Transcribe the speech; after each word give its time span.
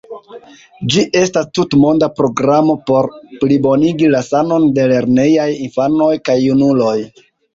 Ĝi 0.93 1.01
estas 1.19 1.49
tutmonda 1.57 2.07
programo 2.19 2.77
por 2.87 3.09
plibonigi 3.43 4.09
la 4.15 4.23
sanon 4.29 4.67
de 4.79 4.87
lernejaj 4.93 5.47
infanoj 5.67 6.11
kaj 6.31 6.39
junuloj. 6.47 6.97